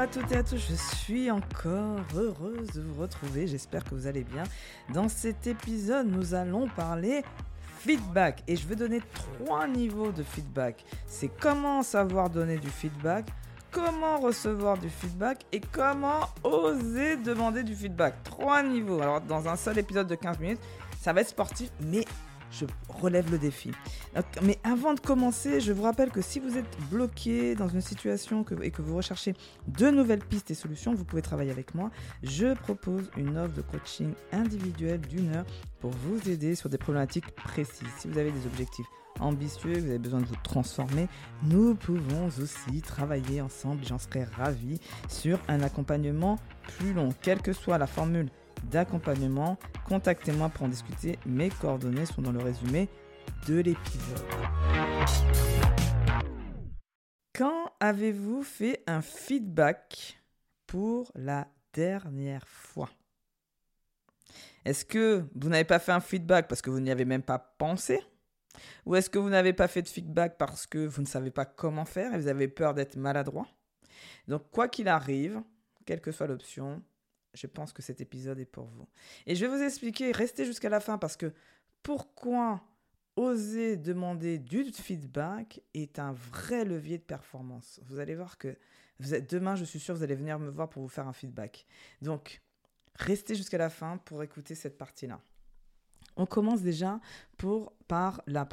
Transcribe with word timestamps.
à 0.00 0.06
toutes 0.06 0.32
et 0.32 0.36
à 0.36 0.42
tous, 0.42 0.56
je 0.56 0.74
suis 0.96 1.30
encore 1.30 1.98
heureuse 2.16 2.68
de 2.72 2.80
vous 2.80 3.02
retrouver, 3.02 3.46
j'espère 3.46 3.84
que 3.84 3.94
vous 3.94 4.06
allez 4.06 4.24
bien. 4.24 4.44
Dans 4.94 5.10
cet 5.10 5.46
épisode, 5.46 6.06
nous 6.06 6.32
allons 6.32 6.68
parler 6.68 7.22
feedback 7.80 8.42
et 8.48 8.56
je 8.56 8.66
vais 8.66 8.76
donner 8.76 9.02
trois 9.12 9.68
niveaux 9.68 10.10
de 10.10 10.22
feedback. 10.22 10.86
C'est 11.06 11.28
comment 11.28 11.82
savoir 11.82 12.30
donner 12.30 12.56
du 12.56 12.70
feedback, 12.70 13.26
comment 13.70 14.18
recevoir 14.18 14.78
du 14.78 14.88
feedback 14.88 15.44
et 15.52 15.60
comment 15.60 16.20
oser 16.44 17.18
demander 17.18 17.62
du 17.62 17.74
feedback. 17.74 18.14
Trois 18.24 18.62
niveaux. 18.62 19.02
Alors 19.02 19.20
dans 19.20 19.48
un 19.48 19.56
seul 19.56 19.76
épisode 19.76 20.06
de 20.06 20.14
15 20.14 20.38
minutes, 20.38 20.60
ça 20.98 21.12
va 21.12 21.20
être 21.20 21.28
sportif, 21.28 21.70
mais 21.78 22.06
je 22.50 22.64
relève 22.88 23.30
le 23.30 23.38
défi. 23.38 23.70
mais 24.42 24.58
avant 24.64 24.94
de 24.94 25.00
commencer, 25.00 25.60
je 25.60 25.72
vous 25.72 25.82
rappelle 25.82 26.10
que 26.10 26.20
si 26.20 26.40
vous 26.40 26.56
êtes 26.56 26.76
bloqué 26.90 27.54
dans 27.54 27.68
une 27.68 27.80
situation 27.80 28.44
et 28.62 28.70
que 28.70 28.82
vous 28.82 28.96
recherchez 28.96 29.34
de 29.68 29.90
nouvelles 29.90 30.24
pistes 30.24 30.50
et 30.50 30.54
solutions, 30.54 30.94
vous 30.94 31.04
pouvez 31.04 31.22
travailler 31.22 31.50
avec 31.50 31.74
moi. 31.74 31.90
Je 32.22 32.54
propose 32.54 33.10
une 33.16 33.36
offre 33.38 33.54
de 33.54 33.62
coaching 33.62 34.12
individuel 34.32 35.00
d'une 35.00 35.34
heure 35.34 35.46
pour 35.80 35.90
vous 35.90 36.28
aider 36.28 36.54
sur 36.54 36.68
des 36.68 36.78
problématiques 36.78 37.30
précises. 37.34 37.88
Si 37.98 38.08
vous 38.08 38.18
avez 38.18 38.30
des 38.30 38.46
objectifs 38.46 38.86
ambitieux, 39.18 39.78
vous 39.78 39.88
avez 39.88 39.98
besoin 39.98 40.20
de 40.20 40.26
vous 40.26 40.36
transformer, 40.42 41.08
nous 41.42 41.74
pouvons 41.74 42.26
aussi 42.26 42.80
travailler 42.80 43.40
ensemble. 43.40 43.84
J'en 43.84 43.98
serais 43.98 44.24
ravi 44.24 44.80
sur 45.08 45.38
un 45.48 45.60
accompagnement 45.62 46.38
plus 46.78 46.92
long, 46.92 47.10
quelle 47.22 47.42
que 47.42 47.52
soit 47.52 47.78
la 47.78 47.86
formule 47.86 48.28
d'accompagnement, 48.64 49.58
contactez-moi 49.86 50.48
pour 50.48 50.66
en 50.66 50.68
discuter. 50.68 51.18
Mes 51.26 51.48
coordonnées 51.48 52.06
sont 52.06 52.22
dans 52.22 52.32
le 52.32 52.40
résumé 52.40 52.88
de 53.46 53.60
l'épisode. 53.60 54.24
Quand 57.34 57.72
avez-vous 57.80 58.42
fait 58.42 58.82
un 58.86 59.00
feedback 59.00 60.20
pour 60.66 61.10
la 61.14 61.48
dernière 61.72 62.46
fois? 62.46 62.90
Est-ce 64.64 64.84
que 64.84 65.24
vous 65.34 65.48
n'avez 65.48 65.64
pas 65.64 65.78
fait 65.78 65.92
un 65.92 66.00
feedback 66.00 66.48
parce 66.48 66.60
que 66.60 66.70
vous 66.70 66.80
n'y 66.80 66.90
avez 66.90 67.06
même 67.06 67.22
pas 67.22 67.38
pensé? 67.38 68.00
Ou 68.84 68.94
est-ce 68.96 69.08
que 69.08 69.18
vous 69.18 69.30
n'avez 69.30 69.52
pas 69.52 69.68
fait 69.68 69.82
de 69.82 69.88
feedback 69.88 70.36
parce 70.36 70.66
que 70.66 70.86
vous 70.86 71.00
ne 71.00 71.06
savez 71.06 71.30
pas 71.30 71.46
comment 71.46 71.84
faire 71.84 72.12
et 72.14 72.18
vous 72.18 72.28
avez 72.28 72.48
peur 72.48 72.74
d'être 72.74 72.96
maladroit? 72.96 73.46
Donc 74.28 74.50
quoi 74.50 74.68
qu'il 74.68 74.88
arrive, 74.88 75.42
quelle 75.86 76.00
que 76.00 76.12
soit 76.12 76.26
l'option, 76.26 76.82
je 77.34 77.46
pense 77.46 77.72
que 77.72 77.82
cet 77.82 78.00
épisode 78.00 78.38
est 78.38 78.46
pour 78.46 78.66
vous. 78.66 78.88
Et 79.26 79.34
je 79.34 79.44
vais 79.44 79.56
vous 79.56 79.62
expliquer, 79.62 80.12
restez 80.12 80.44
jusqu'à 80.44 80.68
la 80.68 80.80
fin 80.80 80.98
parce 80.98 81.16
que 81.16 81.32
pourquoi 81.82 82.62
oser 83.16 83.76
demander 83.76 84.38
du 84.38 84.64
feedback 84.72 85.60
est 85.74 85.98
un 85.98 86.12
vrai 86.12 86.64
levier 86.64 86.98
de 86.98 87.02
performance. 87.02 87.80
Vous 87.86 87.98
allez 87.98 88.14
voir 88.14 88.38
que 88.38 88.56
demain, 89.28 89.56
je 89.56 89.64
suis 89.64 89.80
sûr, 89.80 89.94
vous 89.94 90.02
allez 90.02 90.14
venir 90.14 90.38
me 90.38 90.50
voir 90.50 90.68
pour 90.68 90.82
vous 90.82 90.88
faire 90.88 91.08
un 91.08 91.12
feedback. 91.12 91.66
Donc, 92.02 92.40
restez 92.94 93.34
jusqu'à 93.34 93.58
la 93.58 93.70
fin 93.70 93.98
pour 93.98 94.22
écouter 94.22 94.54
cette 94.54 94.78
partie-là. 94.78 95.20
On 96.16 96.26
commence 96.26 96.62
déjà 96.62 97.00
pour, 97.36 97.72
par 97.88 98.22
la 98.26 98.48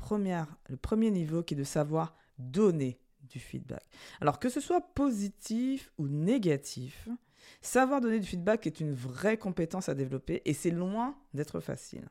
le 0.67 0.77
premier 0.77 1.11
niveau 1.11 1.43
qui 1.43 1.53
est 1.53 1.57
de 1.57 1.63
savoir 1.63 2.15
donner 2.37 2.99
du 3.21 3.39
feedback. 3.39 3.83
Alors 4.21 4.39
que 4.39 4.49
ce 4.49 4.59
soit 4.59 4.81
positif 4.93 5.91
ou 5.97 6.07
négatif, 6.07 7.09
Savoir 7.61 8.01
donner 8.01 8.19
du 8.19 8.27
feedback 8.27 8.67
est 8.67 8.79
une 8.79 8.93
vraie 8.93 9.37
compétence 9.37 9.89
à 9.89 9.95
développer 9.95 10.41
et 10.45 10.53
c'est 10.53 10.71
loin 10.71 11.15
d'être 11.33 11.59
facile. 11.59 12.07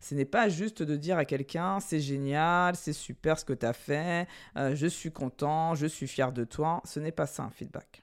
Ce 0.00 0.14
n'est 0.14 0.24
pas 0.24 0.48
juste 0.48 0.82
de 0.82 0.96
dire 0.96 1.18
à 1.18 1.24
quelqu'un 1.24 1.80
c'est 1.80 2.00
génial, 2.00 2.76
c'est 2.76 2.92
super 2.92 3.38
ce 3.38 3.44
que 3.44 3.52
tu 3.52 3.66
as 3.66 3.72
fait, 3.72 4.26
euh, 4.56 4.74
je 4.74 4.86
suis 4.86 5.12
content, 5.12 5.74
je 5.74 5.86
suis 5.86 6.08
fier 6.08 6.32
de 6.32 6.44
toi. 6.44 6.80
Ce 6.84 7.00
n'est 7.00 7.12
pas 7.12 7.26
ça 7.26 7.44
un 7.44 7.50
feedback. 7.50 8.02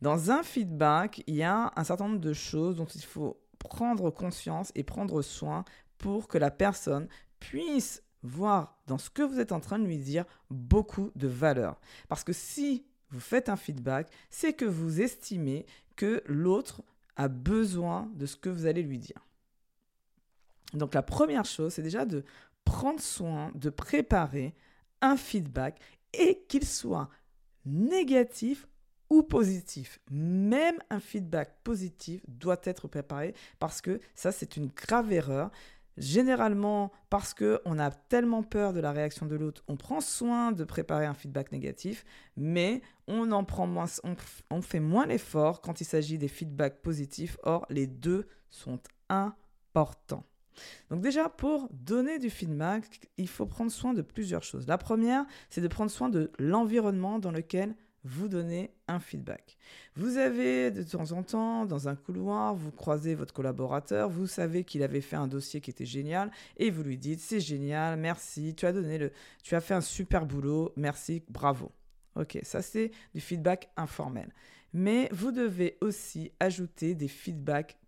Dans 0.00 0.30
un 0.30 0.42
feedback, 0.42 1.22
il 1.26 1.34
y 1.34 1.42
a 1.42 1.72
un 1.76 1.84
certain 1.84 2.08
nombre 2.08 2.20
de 2.20 2.32
choses 2.32 2.76
dont 2.76 2.86
il 2.86 3.04
faut 3.04 3.40
prendre 3.58 4.10
conscience 4.10 4.72
et 4.74 4.82
prendre 4.82 5.20
soin 5.20 5.64
pour 5.98 6.28
que 6.28 6.38
la 6.38 6.50
personne 6.50 7.08
puisse 7.38 8.02
voir 8.22 8.80
dans 8.86 8.98
ce 8.98 9.10
que 9.10 9.22
vous 9.22 9.40
êtes 9.40 9.52
en 9.52 9.60
train 9.60 9.78
de 9.78 9.84
lui 9.84 9.98
dire 9.98 10.24
beaucoup 10.50 11.10
de 11.14 11.28
valeur. 11.28 11.80
Parce 12.08 12.24
que 12.24 12.32
si 12.32 12.86
vous 13.10 13.20
faites 13.20 13.48
un 13.48 13.56
feedback, 13.56 14.10
c'est 14.30 14.52
que 14.52 14.64
vous 14.64 15.00
estimez 15.00 15.66
que 15.96 16.22
l'autre 16.26 16.82
a 17.16 17.28
besoin 17.28 18.10
de 18.14 18.26
ce 18.26 18.36
que 18.36 18.48
vous 18.48 18.66
allez 18.66 18.82
lui 18.82 18.98
dire. 18.98 19.26
Donc 20.74 20.94
la 20.94 21.02
première 21.02 21.44
chose, 21.44 21.74
c'est 21.74 21.82
déjà 21.82 22.04
de 22.04 22.24
prendre 22.64 23.00
soin 23.00 23.50
de 23.54 23.70
préparer 23.70 24.54
un 25.00 25.16
feedback 25.16 25.80
et 26.12 26.44
qu'il 26.48 26.66
soit 26.66 27.08
négatif 27.64 28.66
ou 29.08 29.22
positif. 29.22 30.00
Même 30.10 30.78
un 30.88 31.00
feedback 31.00 31.56
positif 31.64 32.22
doit 32.28 32.60
être 32.64 32.88
préparé 32.88 33.34
parce 33.58 33.80
que 33.80 34.00
ça, 34.14 34.32
c'est 34.32 34.56
une 34.56 34.68
grave 34.68 35.12
erreur. 35.12 35.50
Généralement, 35.96 36.92
parce 37.10 37.34
qu'on 37.34 37.78
a 37.78 37.90
tellement 37.90 38.42
peur 38.42 38.72
de 38.72 38.80
la 38.80 38.92
réaction 38.92 39.26
de 39.26 39.36
l'autre, 39.36 39.62
on 39.68 39.76
prend 39.76 40.00
soin 40.00 40.52
de 40.52 40.64
préparer 40.64 41.06
un 41.06 41.14
feedback 41.14 41.52
négatif, 41.52 42.04
mais 42.36 42.80
on 43.06 43.32
en 43.32 43.44
prend 43.44 43.66
moins, 43.66 43.86
on, 44.50 44.62
fait 44.62 44.80
moins 44.80 45.06
l'effort 45.06 45.60
quand 45.60 45.80
il 45.80 45.84
s'agit 45.84 46.16
des 46.16 46.28
feedbacks 46.28 46.80
positifs. 46.80 47.36
Or, 47.42 47.66
les 47.68 47.86
deux 47.86 48.28
sont 48.48 48.80
importants. 49.08 50.24
Donc 50.90 51.00
déjà, 51.00 51.28
pour 51.28 51.68
donner 51.72 52.18
du 52.18 52.30
feedback, 52.30 53.08
il 53.16 53.28
faut 53.28 53.46
prendre 53.46 53.70
soin 53.70 53.92
de 53.92 54.02
plusieurs 54.02 54.42
choses. 54.42 54.66
La 54.66 54.78
première, 54.78 55.24
c'est 55.48 55.60
de 55.60 55.68
prendre 55.68 55.90
soin 55.90 56.08
de 56.08 56.30
l'environnement 56.38 57.18
dans 57.18 57.30
lequel 57.30 57.74
vous 58.04 58.28
donnez 58.28 58.70
un 58.88 58.98
feedback. 58.98 59.56
Vous 59.94 60.16
avez 60.16 60.70
de 60.70 60.82
temps 60.82 61.12
en 61.12 61.22
temps, 61.22 61.66
dans 61.66 61.88
un 61.88 61.96
couloir, 61.96 62.54
vous 62.54 62.70
croisez 62.70 63.14
votre 63.14 63.34
collaborateur, 63.34 64.08
vous 64.08 64.26
savez 64.26 64.64
qu'il 64.64 64.82
avait 64.82 65.00
fait 65.00 65.16
un 65.16 65.26
dossier 65.26 65.60
qui 65.60 65.70
était 65.70 65.86
génial 65.86 66.30
et 66.56 66.70
vous 66.70 66.82
lui 66.82 66.98
dites 66.98 67.20
c'est 67.20 67.40
génial, 67.40 67.98
merci, 67.98 68.54
tu 68.54 68.66
as 68.66 68.72
donné 68.72 68.98
le, 68.98 69.12
tu 69.42 69.54
as 69.54 69.60
fait 69.60 69.74
un 69.74 69.80
super 69.80 70.26
boulot, 70.26 70.72
merci, 70.76 71.22
bravo. 71.28 71.72
Ok, 72.16 72.38
ça 72.42 72.62
c'est 72.62 72.90
du 73.14 73.20
feedback 73.20 73.70
informel. 73.76 74.32
Mais 74.72 75.08
vous 75.12 75.32
devez 75.32 75.76
aussi 75.80 76.32
ajouter 76.38 76.94
des 76.94 77.08
feedbacks 77.08 77.79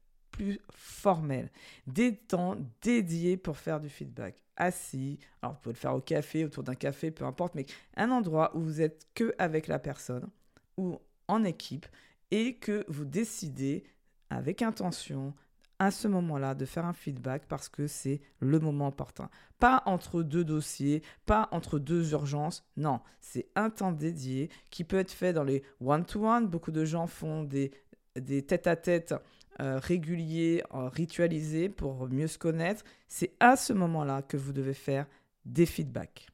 plus 0.42 0.58
formels, 0.70 1.50
des 1.86 2.16
temps 2.16 2.56
dédiés 2.80 3.36
pour 3.36 3.56
faire 3.56 3.78
du 3.78 3.88
feedback 3.88 4.42
assis. 4.56 5.20
Alors, 5.40 5.54
vous 5.54 5.60
pouvez 5.60 5.74
le 5.74 5.78
faire 5.78 5.94
au 5.94 6.00
café, 6.00 6.44
autour 6.44 6.64
d'un 6.64 6.74
café, 6.74 7.12
peu 7.12 7.24
importe, 7.24 7.54
mais 7.54 7.64
un 7.96 8.10
endroit 8.10 8.50
où 8.56 8.60
vous 8.60 8.80
êtes 8.80 9.06
que 9.14 9.34
avec 9.38 9.68
la 9.68 9.78
personne 9.78 10.28
ou 10.76 10.98
en 11.28 11.44
équipe 11.44 11.86
et 12.32 12.56
que 12.56 12.84
vous 12.88 13.04
décidez 13.04 13.84
avec 14.30 14.62
intention 14.62 15.32
à 15.78 15.92
ce 15.92 16.08
moment-là 16.08 16.56
de 16.56 16.64
faire 16.64 16.86
un 16.86 16.92
feedback 16.92 17.46
parce 17.46 17.68
que 17.68 17.86
c'est 17.86 18.20
le 18.40 18.58
moment 18.58 18.88
opportun. 18.88 19.30
Pas 19.60 19.84
entre 19.86 20.24
deux 20.24 20.44
dossiers, 20.44 21.02
pas 21.24 21.48
entre 21.52 21.78
deux 21.78 22.12
urgences. 22.12 22.64
Non, 22.76 23.00
c'est 23.20 23.46
un 23.54 23.70
temps 23.70 23.92
dédié 23.92 24.50
qui 24.70 24.82
peut 24.82 24.98
être 24.98 25.12
fait 25.12 25.32
dans 25.32 25.44
les 25.44 25.62
one-to-one. 25.80 26.48
Beaucoup 26.48 26.72
de 26.72 26.84
gens 26.84 27.06
font 27.06 27.44
des, 27.44 27.70
des 28.16 28.42
tête-à-tête 28.42 29.14
euh, 29.60 29.78
régulier, 29.78 30.62
euh, 30.74 30.88
ritualisé 30.88 31.68
pour 31.68 32.08
mieux 32.08 32.26
se 32.26 32.38
connaître, 32.38 32.84
c'est 33.08 33.32
à 33.40 33.56
ce 33.56 33.72
moment-là 33.72 34.22
que 34.22 34.36
vous 34.36 34.52
devez 34.52 34.74
faire 34.74 35.06
des 35.44 35.66
feedbacks. 35.66 36.28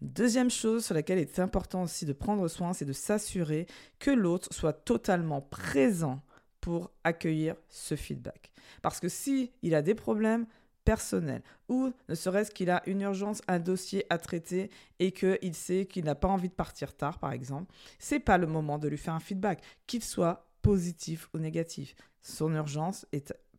Deuxième 0.00 0.50
chose 0.50 0.84
sur 0.84 0.94
laquelle 0.94 1.18
il 1.18 1.22
est 1.22 1.38
important 1.38 1.84
aussi 1.84 2.04
de 2.04 2.12
prendre 2.12 2.48
soin, 2.48 2.72
c'est 2.72 2.84
de 2.84 2.92
s'assurer 2.92 3.66
que 3.98 4.10
l'autre 4.10 4.52
soit 4.52 4.72
totalement 4.72 5.40
présent 5.40 6.20
pour 6.60 6.90
accueillir 7.04 7.54
ce 7.68 7.94
feedback. 7.94 8.50
Parce 8.82 9.00
que 9.00 9.08
si 9.08 9.52
il 9.62 9.74
a 9.74 9.82
des 9.82 9.94
problèmes 9.94 10.46
personnels 10.86 11.42
ou 11.68 11.92
ne 12.08 12.14
serait-ce 12.14 12.50
qu'il 12.50 12.70
a 12.70 12.82
une 12.88 13.02
urgence, 13.02 13.42
un 13.48 13.58
dossier 13.58 14.06
à 14.08 14.16
traiter 14.16 14.70
et 15.00 15.12
qu'il 15.12 15.54
sait 15.54 15.84
qu'il 15.84 16.04
n'a 16.04 16.14
pas 16.14 16.28
envie 16.28 16.48
de 16.48 16.54
partir 16.54 16.96
tard, 16.96 17.18
par 17.18 17.32
exemple, 17.32 17.74
c'est 17.98 18.20
pas 18.20 18.38
le 18.38 18.46
moment 18.46 18.78
de 18.78 18.88
lui 18.88 18.96
faire 18.96 19.12
un 19.12 19.20
feedback, 19.20 19.62
qu'il 19.86 20.02
soit 20.02 20.48
positif 20.62 21.28
ou 21.34 21.38
négatif. 21.38 21.94
Son 22.22 22.54
urgence 22.54 23.04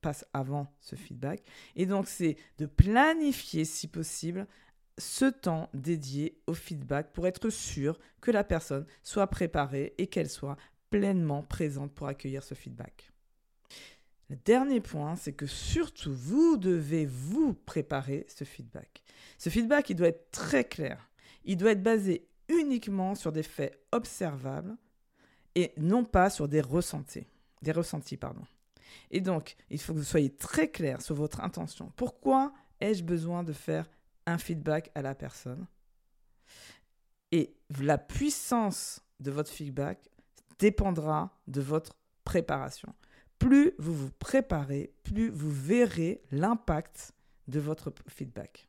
passe 0.02 0.26
avant 0.34 0.74
ce 0.80 0.96
feedback. 0.96 1.44
Et 1.76 1.86
donc, 1.86 2.08
c'est 2.08 2.38
de 2.58 2.66
planifier, 2.66 3.66
si 3.66 3.88
possible, 3.88 4.48
ce 4.98 5.26
temps 5.26 5.70
dédié 5.74 6.40
au 6.48 6.54
feedback 6.54 7.12
pour 7.12 7.28
être 7.28 7.50
sûr 7.50 8.00
que 8.22 8.32
la 8.32 8.44
personne 8.44 8.86
soit 9.04 9.28
préparée 9.28 9.94
et 9.98 10.08
qu'elle 10.08 10.30
soit 10.30 10.58
pleinement 10.90 11.44
présente 11.44 11.94
pour 11.94 12.08
accueillir 12.08 12.44
ce 12.44 12.54
feedback. 12.54 13.12
Le 14.30 14.36
dernier 14.36 14.82
point, 14.82 15.16
c'est 15.16 15.34
que 15.34 15.46
surtout, 15.46 16.14
vous 16.14 16.58
devez 16.58 17.06
vous 17.06 17.54
préparer 17.54 18.26
ce 18.28 18.44
feedback. 18.44 19.04
Ce 19.38 19.50
feedback, 19.50 19.90
il 19.90 19.96
doit 19.96 20.10
être 20.10 20.32
très 20.32 20.66
clair. 20.66 21.10
Il 21.46 21.58
doit 21.58 21.72
être 21.72 21.84
basé 21.84 22.28
uniquement 22.50 23.16
sur 23.16 23.32
des 23.32 23.44
faits 23.44 23.80
observables 23.92 24.76
et 25.56 25.74
non 25.78 26.04
pas 26.04 26.30
sur 26.30 26.48
des 26.48 26.62
ressentis. 26.62 27.26
Des 27.62 27.72
ressentis, 27.72 28.18
pardon. 28.18 28.46
Et 29.12 29.22
donc, 29.22 29.56
il 29.70 29.80
faut 29.80 29.94
que 29.94 30.00
vous 30.00 30.04
soyez 30.04 30.30
très 30.30 30.70
clair 30.70 31.02
sur 31.02 31.16
votre 31.16 31.42
intention. 31.42 31.92
Pourquoi 31.96 32.54
ai-je 32.82 33.04
besoin 33.04 33.44
de 33.44 33.54
faire 33.54 33.90
un 34.26 34.38
feedback 34.38 34.92
à 34.94 35.02
la 35.02 35.16
personne? 35.16 35.66
Et 37.32 37.56
la 37.80 37.98
puissance 37.98 39.02
de 39.20 39.32
votre 39.32 39.52
feedback 39.52 40.10
dépendra 40.60 41.38
de 41.48 41.62
votre 41.62 41.96
préparation. 42.24 42.94
Plus 43.40 43.74
vous 43.78 43.94
vous 43.94 44.12
préparez, 44.20 44.94
plus 45.04 45.30
vous 45.30 45.52
verrez 45.52 46.22
l'impact 46.32 47.14
de 47.48 47.60
votre 47.60 47.94
feedback. 48.08 48.68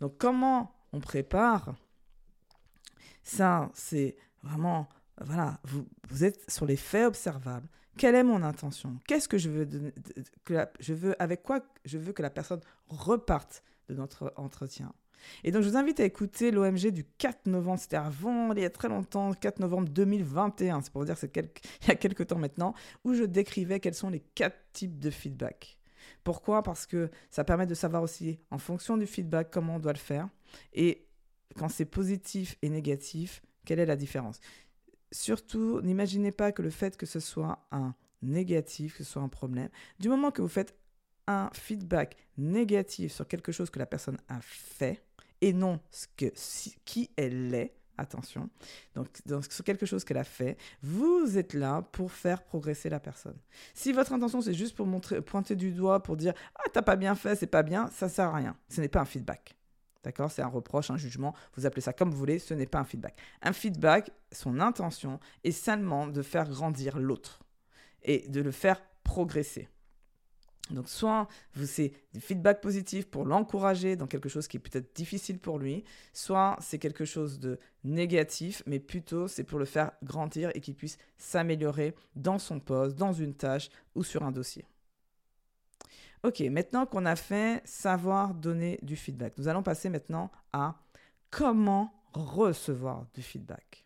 Donc 0.00 0.18
comment 0.18 0.74
on 0.92 1.00
prépare 1.00 1.74
Ça, 3.22 3.70
c'est 3.74 4.16
vraiment, 4.42 4.88
voilà, 5.20 5.60
vous, 5.64 6.24
êtes 6.24 6.48
sur 6.50 6.66
les 6.66 6.76
faits 6.76 7.06
observables. 7.06 7.68
Quelle 7.96 8.14
est 8.14 8.24
mon 8.24 8.42
intention? 8.42 8.98
Qu'est-ce 9.06 9.28
que 9.28 9.38
je 9.38 9.50
veux 9.50 9.92
que 10.44 10.66
je 10.80 10.94
veux 10.94 11.20
avec 11.22 11.42
quoi 11.42 11.60
je 11.84 11.98
veux 11.98 12.12
que 12.12 12.22
la 12.22 12.30
personne 12.30 12.60
reparte 12.88 13.62
de 13.88 13.94
notre 13.94 14.32
entretien? 14.36 14.92
Et 15.42 15.50
donc, 15.50 15.62
je 15.62 15.68
vous 15.68 15.76
invite 15.76 16.00
à 16.00 16.04
écouter 16.04 16.50
l'OMG 16.50 16.90
du 16.90 17.04
4 17.04 17.46
novembre. 17.46 17.78
C'était 17.78 17.96
avant, 17.96 18.52
il 18.52 18.62
y 18.62 18.64
a 18.64 18.70
très 18.70 18.88
longtemps, 18.88 19.32
4 19.32 19.60
novembre 19.60 19.88
2021. 19.88 20.82
C'est 20.82 20.92
pour 20.92 21.04
dire 21.04 21.16
c'est 21.16 21.34
il 21.82 21.88
y 21.88 21.90
a 21.90 21.94
quelques 21.94 22.26
temps 22.26 22.38
maintenant, 22.38 22.74
où 23.04 23.14
je 23.14 23.24
décrivais 23.24 23.80
quels 23.80 23.94
sont 23.94 24.10
les 24.10 24.20
quatre 24.20 24.58
types 24.72 24.98
de 24.98 25.10
feedback. 25.10 25.78
Pourquoi? 26.22 26.62
Parce 26.62 26.86
que 26.86 27.10
ça 27.30 27.44
permet 27.44 27.66
de 27.66 27.74
savoir 27.74 28.02
aussi, 28.02 28.38
en 28.50 28.58
fonction 28.58 28.96
du 28.96 29.06
feedback, 29.06 29.50
comment 29.50 29.76
on 29.76 29.78
doit 29.78 29.92
le 29.92 29.98
faire. 29.98 30.28
Et 30.72 31.06
quand 31.56 31.68
c'est 31.68 31.84
positif 31.84 32.56
et 32.62 32.68
négatif, 32.68 33.42
quelle 33.64 33.78
est 33.78 33.86
la 33.86 33.96
différence? 33.96 34.40
Surtout, 35.12 35.80
n'imaginez 35.82 36.32
pas 36.32 36.52
que 36.52 36.62
le 36.62 36.70
fait 36.70 36.96
que 36.96 37.06
ce 37.06 37.20
soit 37.20 37.66
un 37.70 37.94
négatif, 38.22 38.96
que 38.96 39.04
ce 39.04 39.12
soit 39.12 39.22
un 39.22 39.28
problème, 39.28 39.68
du 40.00 40.08
moment 40.08 40.30
que 40.30 40.42
vous 40.42 40.48
faites 40.48 40.74
un 41.26 41.50
feedback 41.52 42.16
négatif 42.36 43.12
sur 43.12 43.26
quelque 43.26 43.52
chose 43.52 43.70
que 43.70 43.78
la 43.78 43.86
personne 43.86 44.18
a 44.28 44.40
fait, 44.40 45.04
et 45.40 45.52
non 45.52 45.80
ce 45.90 46.06
que, 46.16 46.32
qui 46.84 47.10
elle 47.16 47.54
est. 47.54 47.74
Attention. 47.96 48.50
Donc, 48.96 49.06
donc 49.24 49.44
sur 49.52 49.62
quelque 49.62 49.86
chose 49.86 50.02
qu'elle 50.02 50.18
a 50.18 50.24
fait, 50.24 50.56
vous 50.82 51.38
êtes 51.38 51.54
là 51.54 51.80
pour 51.80 52.10
faire 52.10 52.42
progresser 52.42 52.88
la 52.88 52.98
personne. 52.98 53.36
Si 53.72 53.92
votre 53.92 54.12
intention 54.12 54.40
c'est 54.40 54.52
juste 54.52 54.74
pour 54.74 54.84
montrer, 54.84 55.20
pointer 55.22 55.54
du 55.54 55.70
doigt, 55.70 56.02
pour 56.02 56.16
dire 56.16 56.34
ah 56.56 56.64
t'as 56.72 56.82
pas 56.82 56.96
bien 56.96 57.14
fait, 57.14 57.36
c'est 57.36 57.46
pas 57.46 57.62
bien, 57.62 57.88
ça 57.92 58.08
sert 58.08 58.30
à 58.30 58.34
rien. 58.34 58.56
Ce 58.68 58.80
n'est 58.80 58.88
pas 58.88 59.00
un 59.00 59.04
feedback. 59.04 59.56
D'accord? 60.02 60.32
C'est 60.32 60.42
un 60.42 60.48
reproche, 60.48 60.90
un 60.90 60.96
jugement, 60.96 61.36
vous 61.54 61.66
appelez 61.66 61.82
ça 61.82 61.92
comme 61.92 62.10
vous 62.10 62.18
voulez, 62.18 62.40
ce 62.40 62.52
n'est 62.52 62.66
pas 62.66 62.80
un 62.80 62.84
feedback. 62.84 63.16
Un 63.42 63.52
feedback, 63.52 64.10
son 64.32 64.58
intention 64.58 65.20
est 65.44 65.52
seulement 65.52 66.08
de 66.08 66.20
faire 66.20 66.48
grandir 66.48 66.98
l'autre 66.98 67.44
et 68.02 68.28
de 68.28 68.40
le 68.40 68.50
faire 68.50 68.82
progresser. 69.04 69.68
Donc 70.70 70.88
soit 70.88 71.28
vous 71.54 71.66
c'est 71.66 71.92
du 72.14 72.20
feedback 72.20 72.62
positif 72.62 73.06
pour 73.06 73.26
l'encourager 73.26 73.96
dans 73.96 74.06
quelque 74.06 74.30
chose 74.30 74.48
qui 74.48 74.56
est 74.56 74.60
peut-être 74.60 74.96
difficile 74.96 75.38
pour 75.38 75.58
lui, 75.58 75.84
soit 76.14 76.56
c'est 76.60 76.78
quelque 76.78 77.04
chose 77.04 77.38
de 77.38 77.58
négatif, 77.84 78.62
mais 78.66 78.78
plutôt 78.78 79.28
c'est 79.28 79.44
pour 79.44 79.58
le 79.58 79.66
faire 79.66 79.92
grandir 80.02 80.50
et 80.54 80.60
qu'il 80.60 80.74
puisse 80.74 80.96
s'améliorer 81.18 81.94
dans 82.16 82.38
son 82.38 82.60
poste, 82.60 82.96
dans 82.96 83.12
une 83.12 83.34
tâche 83.34 83.68
ou 83.94 84.02
sur 84.02 84.22
un 84.22 84.32
dossier. 84.32 84.64
Ok, 86.22 86.40
maintenant 86.40 86.86
qu'on 86.86 87.04
a 87.04 87.16
fait 87.16 87.60
savoir 87.66 88.32
donner 88.32 88.78
du 88.80 88.96
feedback, 88.96 89.36
nous 89.36 89.48
allons 89.48 89.62
passer 89.62 89.90
maintenant 89.90 90.30
à 90.54 90.76
comment 91.30 91.92
recevoir 92.14 93.04
du 93.12 93.20
feedback. 93.20 93.84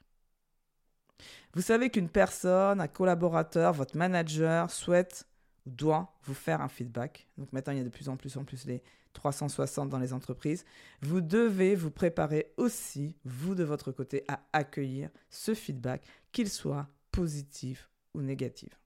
Vous 1.54 1.62
savez 1.62 1.90
qu'une 1.90 2.08
personne, 2.08 2.80
un 2.80 2.86
collaborateur, 2.86 3.72
votre 3.72 3.96
manager 3.96 4.70
souhaite 4.70 5.26
doit 5.68 6.18
vous 6.24 6.34
faire 6.34 6.60
un 6.60 6.68
feedback. 6.68 7.28
Donc 7.36 7.52
maintenant, 7.52 7.72
il 7.72 7.78
y 7.78 7.80
a 7.80 7.84
de 7.84 7.88
plus 7.88 8.08
en 8.08 8.16
plus 8.16 8.36
en 8.36 8.44
plus 8.44 8.66
les 8.66 8.82
360 9.12 9.88
dans 9.88 9.98
les 9.98 10.12
entreprises. 10.12 10.64
Vous 11.02 11.20
devez 11.20 11.74
vous 11.74 11.90
préparer 11.90 12.52
aussi, 12.56 13.16
vous 13.24 13.54
de 13.54 13.64
votre 13.64 13.92
côté, 13.92 14.24
à 14.28 14.40
accueillir 14.52 15.10
ce 15.30 15.54
feedback, 15.54 16.04
qu'il 16.32 16.48
soit 16.48 16.88
positif 17.10 17.90
ou 18.14 18.22
négatif. 18.22 18.80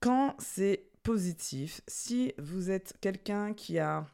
Quand 0.00 0.34
c'est 0.38 0.90
positif, 1.02 1.80
si 1.86 2.32
vous 2.38 2.70
êtes 2.70 2.94
quelqu'un 3.00 3.52
qui 3.52 3.78
a 3.78 4.06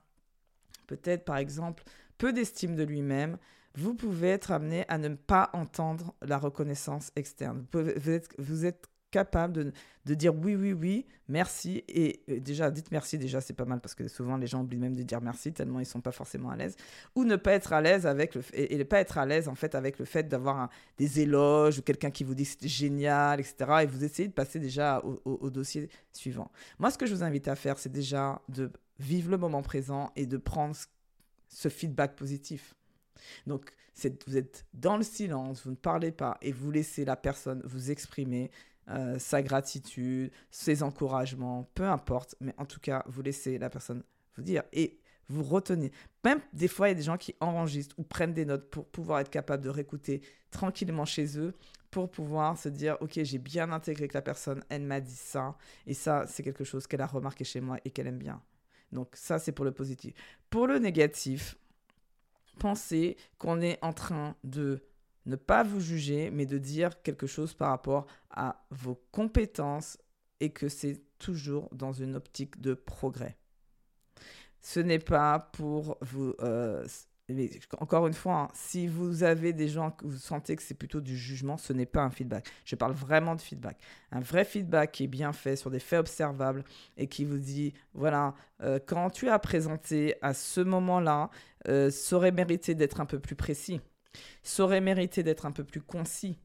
peut-être 0.86 1.24
par 1.24 1.36
exemple 1.36 1.84
peu 2.19 2.32
d'estime 2.32 2.74
de 2.74 2.82
lui-même, 2.82 3.38
vous 3.74 3.94
pouvez 3.94 4.28
être 4.28 4.52
amené 4.52 4.84
à 4.88 4.98
ne 4.98 5.14
pas 5.14 5.50
entendre 5.52 6.14
la 6.22 6.38
reconnaissance 6.38 7.12
externe. 7.14 7.66
Vous, 8.38 8.64
êtes, 8.64 8.88
capable 9.11 9.53
de, 9.53 9.73
de, 10.05 10.14
dire 10.14 10.35
oui, 10.35 10.55
oui, 10.55 10.73
oui, 10.73 11.06
merci. 11.29 11.85
Et 11.88 12.23
déjà, 12.41 12.70
dites 12.70 12.91
merci, 12.91 13.19
déjà, 13.19 13.41
c'est 13.41 13.55
pas 13.55 13.64
mal 13.64 13.81
parce 13.81 13.94
que 13.94 14.06
souvent 14.08 14.37
les 14.37 14.47
gens 14.47 14.62
oublient 14.62 14.79
même 14.79 14.94
de 14.94 15.03
dire 15.03 15.20
merci 15.20 15.53
tellement 15.53 15.81
ils 15.81 15.87
sont 15.87 16.00
pas 16.00 16.12
forcément 16.12 16.50
à 16.50 16.56
l'aise. 16.56 16.76
Ou 17.14 17.25
ne 17.25 17.37
pas 17.37 17.53
être 17.53 17.73
à 17.73 17.81
l'aise 17.81 18.06
avec 18.06 18.35
le 18.35 18.43
et, 18.53 18.85
pas 18.85 19.00
être 19.00 19.19
à 19.19 19.26
l'aise 19.26 19.49
en 19.49 19.55
fait 19.55 19.75
avec 19.75 19.99
le 19.99 20.05
fait 20.05 20.29
d'avoir 20.29 20.69
des 20.99 21.20
éloges 21.20 21.79
ou 21.79 21.82
quelqu'un 21.82 22.11
qui 22.11 22.25
vous 22.25 22.35
dit 22.35 22.44
c'est 22.44 22.67
génial, 22.69 23.41
etc. 23.41 23.82
Et 23.82 23.87
vous 23.87 24.05
essayez 24.05 24.29
de 24.29 24.35
passer 24.35 24.58
déjà 24.58 25.00
au, 25.05 25.20
au 25.25 25.50
dossier 25.50 25.88
suivant. 26.12 26.50
Moi, 26.79 26.91
ce 26.91 26.99
que 26.99 27.06
je 27.06 27.14
vous 27.14 27.23
invite 27.23 27.49
à 27.49 27.56
faire, 27.56 27.79
c'est 27.79 27.93
déjà 27.93 28.41
de 28.49 28.70
vivre 28.99 29.31
le 29.31 29.38
moment 29.38 29.62
présent 29.62 30.11
et 30.17 30.26
de 30.26 30.37
prendre 30.37 30.75
ce 31.49 31.69
feedback 31.69 32.17
positif. 32.17 32.75
Donc, 33.47 33.73
vous 34.26 34.37
êtes 34.37 34.67
dans 34.75 34.97
le 34.97 35.03
silence, 35.03 35.64
vous 35.64 35.70
ne 35.70 35.76
parlez 35.76 36.12
pas 36.12 36.37
et 36.43 36.53
vous 36.53 36.70
laissez 36.70 37.05
la 37.05 37.17
personne 37.17 37.62
vous 37.64 37.91
exprimer 37.91 38.50
euh, 38.88 39.18
sa 39.18 39.42
gratitude, 39.42 40.30
ses 40.50 40.82
encouragements, 40.82 41.68
peu 41.74 41.84
importe, 41.84 42.36
mais 42.40 42.54
en 42.56 42.64
tout 42.64 42.80
cas, 42.80 43.02
vous 43.06 43.22
laissez 43.22 43.58
la 43.58 43.68
personne 43.70 44.02
vous 44.36 44.42
dire 44.42 44.62
et 44.72 45.00
vous 45.28 45.42
retenez. 45.42 45.90
Même 46.24 46.40
des 46.52 46.68
fois, 46.68 46.88
il 46.88 46.90
y 46.90 46.92
a 46.92 46.96
des 46.96 47.02
gens 47.02 47.16
qui 47.16 47.34
enregistrent 47.40 47.98
ou 47.98 48.04
prennent 48.04 48.34
des 48.34 48.44
notes 48.44 48.70
pour 48.70 48.86
pouvoir 48.86 49.20
être 49.20 49.30
capable 49.30 49.64
de 49.64 49.70
réécouter 49.70 50.22
tranquillement 50.50 51.04
chez 51.04 51.38
eux, 51.38 51.54
pour 51.90 52.10
pouvoir 52.10 52.58
se 52.58 52.68
dire, 52.68 52.96
ok, 53.00 53.20
j'ai 53.22 53.38
bien 53.38 53.72
intégré 53.72 54.08
que 54.08 54.14
la 54.14 54.22
personne, 54.22 54.62
elle 54.68 54.82
m'a 54.82 55.00
dit 55.00 55.16
ça, 55.16 55.56
et 55.86 55.94
ça, 55.94 56.26
c'est 56.26 56.42
quelque 56.42 56.64
chose 56.64 56.86
qu'elle 56.86 57.00
a 57.00 57.06
remarqué 57.06 57.44
chez 57.44 57.60
moi 57.60 57.78
et 57.84 57.90
qu'elle 57.90 58.06
aime 58.06 58.18
bien. 58.18 58.40
Donc 58.92 59.08
ça, 59.14 59.38
c'est 59.38 59.52
pour 59.52 59.64
le 59.64 59.72
positif. 59.72 60.14
Pour 60.48 60.66
le 60.66 60.78
négatif, 60.78 61.56
pensez 62.58 63.16
qu'on 63.38 63.60
est 63.60 63.78
en 63.82 63.92
train 63.92 64.36
de 64.44 64.80
ne 65.26 65.37
pas 65.37 65.62
vous 65.62 65.81
juger, 65.81 66.31
mais 66.31 66.46
de 66.46 66.58
dire 66.58 67.02
quelque 67.02 67.26
chose 67.26 67.55
par 67.55 67.70
rapport 67.70 68.06
à 68.31 68.64
vos 68.70 69.00
compétences 69.12 69.99
et 70.40 70.50
que 70.50 70.69
c'est 70.69 71.02
toujours 71.19 71.69
dans 71.73 71.93
une 71.93 72.17
optique 72.17 72.61
de 72.61 72.75
progrès. 72.75 73.37
Ce 74.61 74.81
n'est 74.81 74.99
pas 74.99 75.38
pour 75.52 75.99
vous... 76.00 76.34
Euh, 76.40 76.87
encore 77.81 78.06
une 78.06 78.14
fois, 78.14 78.34
hein, 78.34 78.49
si 78.55 78.87
vous 78.87 79.25
avez 79.25 79.52
des 79.52 79.67
gens 79.69 79.90
que 79.90 80.06
vous 80.06 80.17
sentez 80.17 80.55
que 80.55 80.62
c'est 80.62 80.75
plutôt 80.75 81.00
du 81.00 81.17
jugement, 81.17 81.56
ce 81.56 81.72
n'est 81.72 81.86
pas 81.86 82.03
un 82.03 82.10
feedback. 82.10 82.48
Je 82.65 82.77
parle 82.77 82.93
vraiment 82.93 83.34
de 83.34 83.41
feedback. 83.41 83.79
Un 84.12 84.20
vrai 84.20 84.44
feedback 84.44 84.93
qui 84.93 85.05
est 85.05 85.08
bien 85.08 85.32
fait 85.32 85.56
sur 85.56 85.70
des 85.70 85.81
faits 85.81 85.98
observables 85.98 86.62
et 86.96 87.08
qui 87.08 87.24
vous 87.24 87.39
dit, 87.39 87.74
voilà, 87.94 88.34
euh, 88.62 88.79
quand 88.84 89.10
tu 89.10 89.29
as 89.29 89.41
présenté 89.41 90.15
à 90.22 90.34
ce 90.34 90.60
moment-là, 90.60 91.31
euh, 91.67 91.91
ça 91.91 92.15
aurait 92.15 92.31
mérité 92.31 92.77
d'être 92.77 93.00
un 93.00 93.06
peu 93.06 93.19
plus 93.19 93.34
précis 93.34 93.81
ça 94.43 94.65
aurait 94.65 94.81
mérité 94.81 95.23
d'être 95.23 95.46
un 95.46 95.53
peu 95.53 95.65
plus 95.65 95.82
concis. 95.82 96.39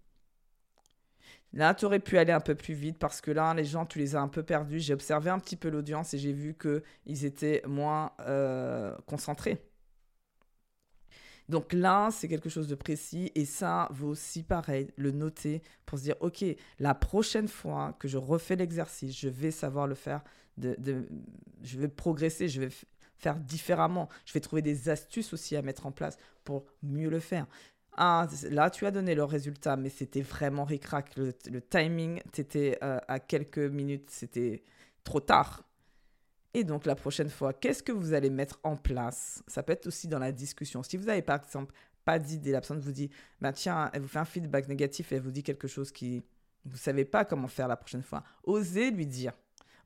Là, 1.54 1.74
tu 1.74 1.86
aurais 1.86 2.00
pu 2.00 2.18
aller 2.18 2.32
un 2.32 2.40
peu 2.40 2.56
plus 2.56 2.74
vite 2.74 2.98
parce 2.98 3.20
que 3.20 3.32
là, 3.32 3.54
les 3.54 3.66
gens, 3.66 3.86
tu 3.86 4.00
les 4.00 4.16
as 4.16 4.22
un 4.22 4.30
peu 4.30 4.44
perdus. 4.44 4.80
J'ai 4.80 4.94
observé 4.94 5.30
un 5.30 5.40
petit 5.40 5.58
peu 5.58 5.70
l'audience 5.70 6.14
et 6.14 6.18
j'ai 6.18 6.32
vu 6.32 6.56
qu'ils 6.56 7.26
étaient 7.26 7.62
moins 7.68 8.14
euh, 8.22 8.96
concentrés. 9.06 9.62
Donc 11.50 11.74
là, 11.74 12.10
c'est 12.12 12.30
quelque 12.30 12.48
chose 12.48 12.70
de 12.70 12.76
précis 12.76 13.30
et 13.36 13.44
ça 13.44 13.90
vaut 13.92 14.08
aussi 14.08 14.44
pareil, 14.44 14.90
le 14.96 15.12
noter 15.12 15.62
pour 15.86 15.98
se 15.98 16.04
dire, 16.04 16.16
OK, 16.22 16.46
la 16.80 16.96
prochaine 16.96 17.50
fois 17.50 17.94
que 18.00 18.08
je 18.08 18.18
refais 18.18 18.56
l'exercice, 18.56 19.20
je 19.20 19.28
vais 19.28 19.52
savoir 19.52 19.86
le 19.86 19.96
faire, 19.96 20.24
je 20.58 21.78
vais 21.78 21.88
progresser, 21.90 22.48
je 22.48 22.62
vais 22.62 22.70
faire 23.22 23.36
différemment. 23.40 24.10
Je 24.26 24.34
vais 24.34 24.40
trouver 24.40 24.62
des 24.62 24.90
astuces 24.90 25.34
aussi 25.34 25.56
à 25.56 25.62
mettre 25.62 25.86
en 25.86 25.92
place 25.92 26.18
pour 26.44 26.66
mieux 26.82 27.10
le 27.10 27.20
faire. 27.20 27.48
Ah, 27.98 28.28
là, 28.50 28.70
tu 28.70 28.86
as 28.86 28.92
donné 28.92 29.16
le 29.16 29.24
résultat, 29.24 29.76
mais 29.76 29.90
c'était 29.90 30.22
vraiment 30.22 30.64
ricrac. 30.64 31.16
Le, 31.18 31.34
le 31.50 31.62
timing, 31.62 32.22
c'était 32.34 32.78
euh, 32.84 33.00
à 33.08 33.20
quelques 33.20 33.60
minutes, 33.60 34.10
c'était 34.10 34.64
trop 35.04 35.20
tard. 35.20 35.64
Et 36.54 36.64
donc, 36.64 36.86
la 36.86 36.96
prochaine 36.96 37.30
fois, 37.30 37.54
qu'est-ce 37.54 37.84
que 37.84 37.92
vous 37.92 38.14
allez 38.14 38.30
mettre 38.30 38.60
en 38.64 38.76
place? 38.76 39.44
Ça 39.48 39.62
peut 39.62 39.74
être 39.74 39.88
aussi 39.88 40.08
dans 40.08 40.20
la 40.20 40.32
discussion. 40.32 40.84
Si 40.84 40.98
vous 40.98 41.06
n'avez, 41.06 41.22
par 41.22 41.42
exemple, 41.44 41.74
pas 42.04 42.18
d'idée, 42.18 42.52
la 42.52 42.60
personne 42.60 42.80
vous 42.80 42.92
dit, 42.92 43.10
bah, 43.40 43.54
tiens, 43.54 43.90
elle 43.94 44.02
vous 44.02 44.08
fait 44.08 44.20
un 44.20 44.26
feedback 44.26 44.68
négatif 44.68 45.12
et 45.12 45.16
elle 45.16 45.22
vous 45.22 45.32
dit 45.32 45.44
quelque 45.44 45.68
chose 45.68 45.92
qui, 45.92 46.24
vous 46.66 46.78
savez 46.78 47.06
pas 47.06 47.26
comment 47.26 47.48
faire 47.48 47.68
la 47.68 47.78
prochaine 47.78 48.04
fois. 48.04 48.24
Osez 48.44 48.92
lui 48.92 49.06
dire. 49.06 49.34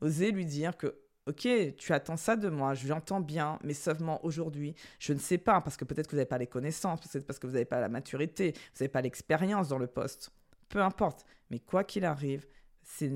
Osez 0.01 0.31
lui 0.31 0.45
dire 0.45 0.77
que 0.77 0.95
Ok, 1.27 1.47
tu 1.77 1.91
attends 1.91 2.17
ça 2.17 2.35
de 2.35 2.49
moi, 2.49 2.75
je 2.75 2.87
l'entends 2.87 3.19
bien, 3.19 3.57
mais 3.63 3.73
seulement 3.73 4.23
aujourd'hui, 4.23 4.75
je 4.99 5.11
ne 5.11 5.17
sais 5.17 5.39
pas, 5.39 5.59
parce 5.59 5.75
que 5.75 5.83
peut-être 5.83 6.05
que 6.05 6.11
vous 6.11 6.17
n'avez 6.17 6.27
pas 6.27 6.37
les 6.37 6.45
connaissances, 6.45 7.01
peut-être 7.01 7.25
parce 7.25 7.39
que 7.39 7.47
vous 7.47 7.53
n'avez 7.53 7.65
pas 7.65 7.79
la 7.79 7.89
maturité, 7.89 8.51
vous 8.51 8.83
n'avez 8.83 8.89
pas 8.89 9.01
l'expérience 9.01 9.67
dans 9.67 9.79
le 9.79 9.87
poste. 9.87 10.31
Peu 10.69 10.83
importe. 10.83 11.25
Mais 11.49 11.57
quoi 11.57 11.83
qu'il 11.83 12.05
arrive, 12.05 12.45
c'est 12.83 13.11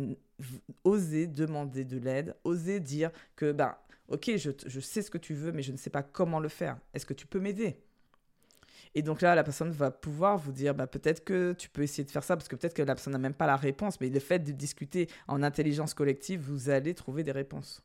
oser 0.83 1.27
demander 1.27 1.85
de 1.85 1.99
l'aide, 1.99 2.35
oser 2.43 2.79
dire 2.79 3.11
que, 3.35 3.51
ben, 3.51 3.75
ok, 4.07 4.37
je, 4.37 4.49
je 4.65 4.79
sais 4.79 5.03
ce 5.03 5.11
que 5.11 5.19
tu 5.19 5.35
veux, 5.35 5.51
mais 5.51 5.61
je 5.61 5.71
ne 5.71 5.77
sais 5.77 5.91
pas 5.91 6.01
comment 6.01 6.39
le 6.39 6.49
faire. 6.49 6.79
Est-ce 6.95 7.05
que 7.05 7.13
tu 7.13 7.27
peux 7.27 7.39
m'aider? 7.39 7.79
Et 8.95 9.03
donc 9.03 9.21
là, 9.21 9.35
la 9.35 9.43
personne 9.43 9.69
va 9.69 9.91
pouvoir 9.91 10.39
vous 10.39 10.51
dire, 10.51 10.73
bah, 10.73 10.87
peut-être 10.87 11.23
que 11.23 11.53
tu 11.53 11.69
peux 11.69 11.83
essayer 11.83 12.05
de 12.05 12.09
faire 12.11 12.23
ça, 12.23 12.35
parce 12.35 12.47
que 12.47 12.55
peut-être 12.55 12.73
que 12.73 12.81
la 12.81 12.95
personne 12.95 13.13
n'a 13.13 13.19
même 13.19 13.35
pas 13.35 13.45
la 13.45 13.55
réponse, 13.55 14.01
mais 14.01 14.09
le 14.09 14.19
fait 14.19 14.39
de 14.39 14.51
discuter 14.51 15.07
en 15.27 15.43
intelligence 15.43 15.93
collective, 15.93 16.41
vous 16.41 16.71
allez 16.71 16.95
trouver 16.95 17.23
des 17.23 17.31
réponses. 17.31 17.83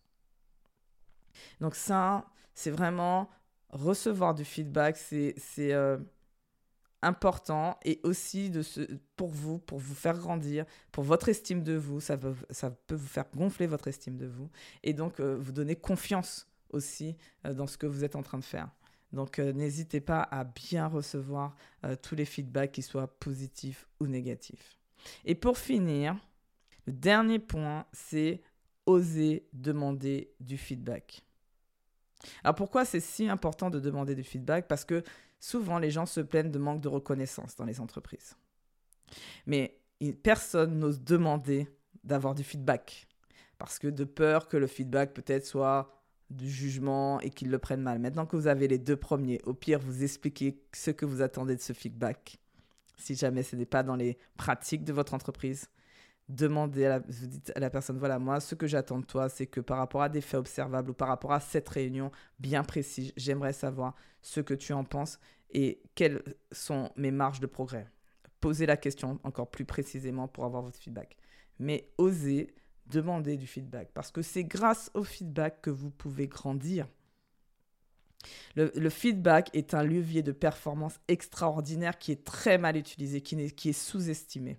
Donc 1.60 1.74
ça, 1.74 2.26
c'est 2.54 2.70
vraiment 2.70 3.28
recevoir 3.70 4.34
du 4.34 4.44
feedback, 4.44 4.96
c'est 4.96 5.34
euh, 5.58 5.98
important 7.02 7.78
et 7.84 8.00
aussi 8.04 8.50
pour 9.16 9.30
vous, 9.30 9.58
pour 9.58 9.78
vous 9.78 9.94
faire 9.94 10.16
grandir, 10.16 10.64
pour 10.92 11.04
votre 11.04 11.28
estime 11.28 11.62
de 11.62 11.74
vous, 11.74 12.00
ça, 12.00 12.16
peut, 12.16 12.34
ça 12.50 12.70
peut 12.70 12.94
vous 12.94 13.06
faire 13.06 13.26
gonfler 13.34 13.66
votre 13.66 13.88
estime 13.88 14.16
de 14.16 14.26
vous 14.26 14.48
et 14.82 14.94
donc 14.94 15.20
euh, 15.20 15.36
vous 15.38 15.52
donner 15.52 15.76
confiance 15.76 16.48
aussi 16.70 17.16
euh, 17.46 17.52
dans 17.52 17.66
ce 17.66 17.76
que 17.76 17.86
vous 17.86 18.04
êtes 18.04 18.16
en 18.16 18.22
train 18.22 18.38
de 18.38 18.44
faire. 18.44 18.70
Donc 19.12 19.38
n'hésitez 19.38 20.00
pas 20.00 20.22
à 20.22 20.42
bien 20.42 20.88
recevoir 20.88 21.54
tous 22.02 22.16
les 22.16 22.24
feedbacks, 22.24 22.72
qu'ils 22.72 22.82
soient 22.82 23.06
positifs 23.06 23.86
ou 24.00 24.08
négatifs. 24.08 24.76
Et 25.24 25.36
pour 25.36 25.56
finir, 25.56 26.16
le 26.86 26.92
dernier 26.92 27.38
point, 27.38 27.86
c'est 27.92 28.42
oser 28.86 29.46
demander 29.52 30.32
du 30.40 30.58
feedback. 30.58 31.22
Alors 32.42 32.54
pourquoi 32.54 32.84
c'est 32.84 33.00
si 33.00 33.28
important 33.28 33.70
de 33.70 33.80
demander 33.80 34.14
du 34.14 34.24
feedback? 34.24 34.66
Parce 34.68 34.84
que 34.84 35.02
souvent 35.40 35.78
les 35.78 35.90
gens 35.90 36.06
se 36.06 36.20
plaignent 36.20 36.50
de 36.50 36.58
manque 36.58 36.80
de 36.80 36.88
reconnaissance 36.88 37.56
dans 37.56 37.64
les 37.64 37.80
entreprises. 37.80 38.36
Mais 39.46 39.78
personne 40.22 40.78
n'ose 40.78 41.02
demander 41.02 41.68
d'avoir 42.02 42.34
du 42.34 42.44
feedback. 42.44 43.06
Parce 43.58 43.78
que 43.78 43.88
de 43.88 44.04
peur 44.04 44.48
que 44.48 44.56
le 44.56 44.66
feedback 44.66 45.14
peut-être 45.14 45.46
soit 45.46 45.90
du 46.30 46.50
jugement 46.50 47.20
et 47.20 47.30
qu'ils 47.30 47.50
le 47.50 47.58
prennent 47.58 47.82
mal. 47.82 47.98
Maintenant 47.98 48.26
que 48.26 48.36
vous 48.36 48.46
avez 48.46 48.66
les 48.66 48.78
deux 48.78 48.96
premiers, 48.96 49.40
au 49.44 49.54
pire, 49.54 49.78
vous 49.78 50.02
expliquez 50.02 50.62
ce 50.72 50.90
que 50.90 51.06
vous 51.06 51.22
attendez 51.22 51.54
de 51.56 51.60
ce 51.60 51.72
feedback. 51.72 52.38
Si 52.96 53.14
jamais 53.14 53.42
ce 53.42 53.56
n'est 53.56 53.66
pas 53.66 53.82
dans 53.82 53.96
les 53.96 54.18
pratiques 54.36 54.84
de 54.84 54.92
votre 54.92 55.14
entreprise, 55.14 55.68
demandez 56.28 56.86
à 56.86 57.02
la, 57.56 57.70
personne, 57.70 57.98
voilà, 57.98 58.18
moi, 58.18 58.40
ce 58.40 58.54
que 58.54 58.66
j'attends 58.66 58.98
de 58.98 59.04
toi, 59.04 59.28
c'est 59.28 59.46
que 59.46 59.60
par 59.60 59.78
rapport 59.78 60.02
à 60.02 60.08
des 60.08 60.20
faits 60.20 60.40
observables 60.40 60.90
ou 60.90 60.94
par 60.94 61.08
rapport 61.08 61.32
à 61.32 61.40
cette 61.40 61.68
réunion 61.68 62.10
bien 62.38 62.64
précise, 62.64 63.12
j'aimerais 63.16 63.52
savoir 63.52 63.94
ce 64.22 64.40
que 64.40 64.54
tu 64.54 64.72
en 64.72 64.84
penses 64.84 65.18
et 65.50 65.82
quelles 65.94 66.22
sont 66.50 66.90
mes 66.96 67.10
marges 67.10 67.40
de 67.40 67.46
progrès. 67.46 67.88
Posez 68.40 68.66
la 68.66 68.76
question 68.76 69.18
encore 69.22 69.50
plus 69.50 69.64
précisément 69.64 70.28
pour 70.28 70.44
avoir 70.44 70.62
votre 70.62 70.78
feedback. 70.78 71.16
Mais 71.58 71.88
osez 71.98 72.54
demander 72.86 73.36
du 73.36 73.46
feedback 73.46 73.90
parce 73.94 74.10
que 74.10 74.22
c'est 74.22 74.44
grâce 74.44 74.90
au 74.94 75.04
feedback 75.04 75.62
que 75.62 75.70
vous 75.70 75.90
pouvez 75.90 76.26
grandir. 76.26 76.88
Le, 78.56 78.88
feedback 78.88 79.50
est 79.52 79.74
un 79.74 79.82
levier 79.82 80.22
de 80.22 80.32
performance 80.32 80.98
extraordinaire 81.08 81.98
qui 81.98 82.10
est 82.10 82.24
très 82.24 82.56
mal 82.56 82.76
utilisé, 82.76 83.20
qui 83.20 83.68
est 83.68 83.72
sous-estimé. 83.72 84.58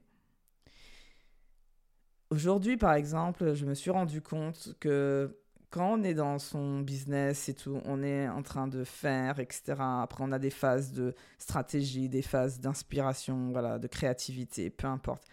Aujourd'hui, 2.36 2.76
par 2.76 2.96
exemple, 2.96 3.54
je 3.54 3.66
me 3.66 3.74
suis 3.74 3.92
rendu 3.92 4.22
compte 4.22 4.76
que 4.82 5.40
quand 5.70 5.94
on 5.94 6.04
est 6.04 6.14
dans 6.14 6.38
son 6.38 6.82
business 6.82 7.48
et 7.48 7.54
tout, 7.54 7.80
on 7.86 8.04
est 8.04 8.28
en 8.28 8.44
train 8.44 8.68
de 8.68 8.84
faire, 8.84 9.40
etc. 9.40 9.76
Après, 9.80 10.22
on 10.22 10.34
a 10.34 10.38
des 10.38 10.50
phases 10.50 10.92
de 10.92 11.16
stratégie, 11.38 12.10
des 12.10 12.22
phases 12.22 12.60
d'inspiration, 12.60 13.52
voilà, 13.54 13.80
de 13.80 13.88
créativité, 13.88 14.70
peu 14.70 14.86
importe. 14.86 15.24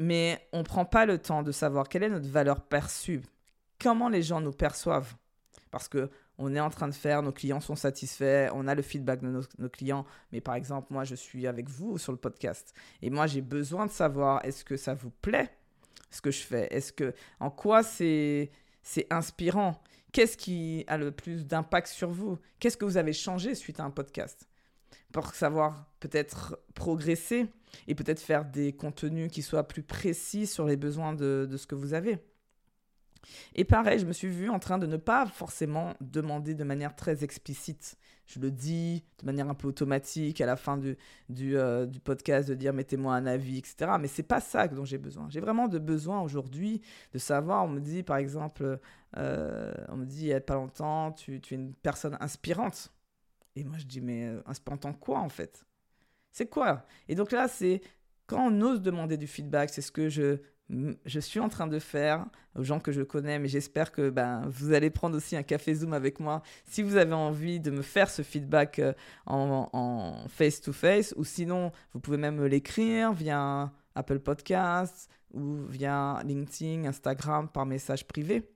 Mais 0.00 0.40
on 0.54 0.60
ne 0.60 0.62
prend 0.62 0.86
pas 0.86 1.04
le 1.04 1.18
temps 1.18 1.42
de 1.42 1.52
savoir 1.52 1.86
quelle 1.86 2.02
est 2.04 2.08
notre 2.08 2.30
valeur 2.30 2.62
perçue, 2.62 3.20
comment 3.78 4.08
les 4.08 4.22
gens 4.22 4.40
nous 4.40 4.52
perçoivent? 4.52 5.16
Parce 5.70 5.86
que 5.86 6.08
on 6.38 6.54
est 6.54 6.60
en 6.60 6.70
train 6.70 6.88
de 6.88 6.94
faire, 6.94 7.22
nos 7.22 7.32
clients 7.32 7.60
sont 7.60 7.76
satisfaits, 7.76 8.48
on 8.54 8.68
a 8.68 8.74
le 8.74 8.80
feedback 8.80 9.20
de 9.20 9.28
nos, 9.28 9.42
nos, 9.58 9.68
clients. 9.68 10.06
Mais 10.32 10.40
par 10.40 10.54
exemple, 10.54 10.94
moi, 10.94 11.04
je 11.04 11.14
suis 11.14 11.46
avec 11.46 11.68
vous 11.68 11.98
sur 11.98 12.12
le 12.12 12.18
podcast. 12.18 12.72
Et 13.02 13.10
moi, 13.10 13.26
j'ai 13.26 13.42
besoin 13.42 13.84
de 13.84 13.90
savoir, 13.90 14.42
est-ce 14.46 14.64
que 14.64 14.78
ça 14.78 14.94
vous 14.94 15.10
plaît? 15.10 15.50
Ce 16.10 16.20
que 16.20 16.30
je 16.30 16.40
fais 16.40 16.68
Est-ce 16.70 16.92
que 16.92 17.14
en 17.40 17.50
quoi 17.50 17.82
c'est 17.82 18.50
c'est 18.82 19.06
inspirant? 19.12 19.82
Qu'est-ce 20.12 20.36
qui 20.36 20.84
a 20.86 20.96
le 20.96 21.10
plus 21.10 21.46
d'impact 21.46 21.88
sur 21.88 22.10
vous? 22.10 22.38
Qu'est-ce 22.58 22.76
que 22.76 22.84
vous 22.84 22.96
avez 22.96 23.12
changé 23.12 23.54
suite 23.54 23.80
à 23.80 23.84
un 23.84 23.90
podcast? 23.90 24.48
Pour 25.12 25.34
savoir 25.34 25.90
peut-être 26.00 26.58
progresser 26.74 27.46
et 27.88 27.94
peut-être 27.94 28.20
faire 28.20 28.44
des 28.44 28.72
contenus 28.72 29.30
qui 29.30 29.42
soient 29.42 29.66
plus 29.66 29.82
précis 29.82 30.46
sur 30.46 30.66
les 30.66 30.76
besoins 30.76 31.12
de, 31.12 31.46
de 31.50 31.56
ce 31.56 31.66
que 31.66 31.74
vous 31.74 31.94
avez. 31.94 32.18
Et 33.54 33.64
pareil, 33.64 33.98
je 33.98 34.06
me 34.06 34.12
suis 34.12 34.28
vue 34.28 34.50
en 34.50 34.58
train 34.58 34.78
de 34.78 34.86
ne 34.86 34.96
pas 34.96 35.26
forcément 35.26 35.94
demander 36.00 36.54
de 36.54 36.64
manière 36.64 36.94
très 36.94 37.24
explicite. 37.24 37.96
Je 38.26 38.40
le 38.40 38.50
dis 38.50 39.04
de 39.20 39.26
manière 39.26 39.48
un 39.48 39.54
peu 39.54 39.68
automatique 39.68 40.40
à 40.40 40.46
la 40.46 40.56
fin 40.56 40.76
du, 40.76 40.96
euh, 41.56 41.86
du 41.86 42.00
podcast 42.00 42.48
de 42.48 42.54
dire 42.54 42.72
mettez-moi 42.72 43.14
un 43.14 43.26
avis, 43.26 43.58
etc. 43.58 43.92
Mais 44.00 44.08
c'est 44.08 44.24
pas 44.24 44.40
ça 44.40 44.66
dont 44.66 44.84
j'ai 44.84 44.98
besoin. 44.98 45.28
J'ai 45.30 45.40
vraiment 45.40 45.68
de 45.68 45.78
besoin 45.78 46.20
aujourd'hui 46.20 46.82
de 47.12 47.18
savoir. 47.18 47.64
On 47.64 47.68
me 47.68 47.80
dit 47.80 48.02
par 48.02 48.16
exemple, 48.16 48.80
euh, 49.16 49.74
on 49.88 49.96
me 49.96 50.04
dit 50.04 50.22
il 50.22 50.28
y 50.28 50.34
a 50.34 50.40
pas 50.40 50.54
longtemps, 50.54 51.12
tu, 51.12 51.40
tu, 51.40 51.54
es 51.54 51.56
une 51.56 51.72
personne 51.74 52.16
inspirante. 52.20 52.92
Et 53.54 53.64
moi 53.64 53.78
je 53.78 53.86
dis 53.86 54.00
mais 54.00 54.26
euh, 54.26 54.42
inspirante 54.46 54.84
en 54.86 54.92
quoi 54.92 55.20
en 55.20 55.28
fait? 55.28 55.64
C'est 56.32 56.48
quoi? 56.48 56.84
Et 57.08 57.14
donc 57.14 57.32
là 57.32 57.48
c'est 57.48 57.80
quand 58.26 58.48
on 58.50 58.60
ose 58.60 58.82
demander 58.82 59.16
du 59.16 59.28
feedback, 59.28 59.70
c'est 59.70 59.82
ce 59.82 59.92
que 59.92 60.08
je 60.08 60.40
je 60.68 61.20
suis 61.20 61.38
en 61.38 61.48
train 61.48 61.66
de 61.66 61.78
faire 61.78 62.26
aux 62.56 62.64
gens 62.64 62.80
que 62.80 62.90
je 62.90 63.02
connais, 63.02 63.38
mais 63.38 63.48
j'espère 63.48 63.92
que 63.92 64.10
ben, 64.10 64.42
vous 64.48 64.72
allez 64.72 64.90
prendre 64.90 65.16
aussi 65.16 65.36
un 65.36 65.42
café 65.42 65.74
Zoom 65.74 65.92
avec 65.92 66.18
moi 66.18 66.42
si 66.64 66.82
vous 66.82 66.96
avez 66.96 67.12
envie 67.12 67.60
de 67.60 67.70
me 67.70 67.82
faire 67.82 68.10
ce 68.10 68.22
feedback 68.22 68.80
euh, 68.80 68.92
en 69.26 70.24
face-to-face, 70.28 71.14
ou 71.16 71.24
sinon, 71.24 71.70
vous 71.92 72.00
pouvez 72.00 72.16
même 72.16 72.36
me 72.36 72.48
l'écrire 72.48 73.12
via 73.12 73.70
Apple 73.94 74.18
Podcasts 74.18 75.08
ou 75.32 75.56
via 75.68 76.20
LinkedIn, 76.24 76.84
Instagram, 76.84 77.48
par 77.48 77.66
message 77.66 78.06
privé. 78.06 78.48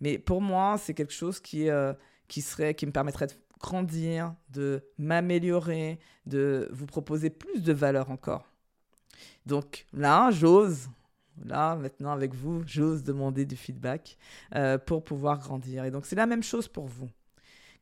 Mais 0.00 0.18
pour 0.18 0.42
moi, 0.42 0.76
c'est 0.78 0.94
quelque 0.94 1.12
chose 1.12 1.40
qui, 1.40 1.70
euh, 1.70 1.94
qui, 2.28 2.42
serait, 2.42 2.74
qui 2.74 2.84
me 2.86 2.92
permettrait 2.92 3.28
de 3.28 3.34
grandir, 3.60 4.34
de 4.50 4.82
m'améliorer, 4.98 5.98
de 6.26 6.68
vous 6.72 6.86
proposer 6.86 7.30
plus 7.30 7.62
de 7.62 7.72
valeur 7.72 8.10
encore. 8.10 8.50
Donc 9.46 9.86
là, 9.92 10.30
j'ose 10.30 10.88
Là, 11.44 11.76
maintenant, 11.76 12.12
avec 12.12 12.34
vous, 12.34 12.62
j'ose 12.66 13.02
demander 13.02 13.44
du 13.44 13.56
feedback 13.56 14.16
euh, 14.54 14.78
pour 14.78 15.02
pouvoir 15.02 15.38
grandir. 15.38 15.84
Et 15.84 15.90
donc, 15.90 16.06
c'est 16.06 16.16
la 16.16 16.26
même 16.26 16.42
chose 16.42 16.68
pour 16.68 16.86
vous. 16.86 17.10